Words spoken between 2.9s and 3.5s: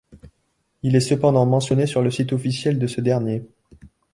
dernier.